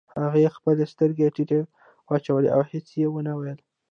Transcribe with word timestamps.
هغې 0.23 0.53
خپلې 0.55 0.83
سترګې 0.93 1.33
ټيټې 1.35 1.59
واچولې 2.09 2.49
او 2.55 2.61
هېڅ 2.71 2.87
يې 2.99 3.07
ونه 3.09 3.31
ويل. 3.37 3.59